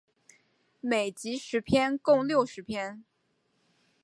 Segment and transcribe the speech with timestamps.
[0.79, 3.03] 每集十篇共六十篇。